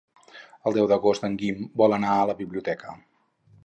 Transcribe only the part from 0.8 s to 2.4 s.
d'agost en Guim vol anar a la